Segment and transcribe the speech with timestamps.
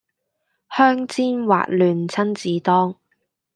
[0.75, 2.95] 香煎滑嫩親子丼